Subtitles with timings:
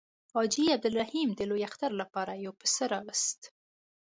[0.35, 3.39] حاجي عبدالرحیم د لوی اختر لپاره یو پسه راووست.